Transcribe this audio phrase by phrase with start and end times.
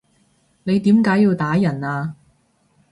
[0.63, 2.15] 你點解要打人啊？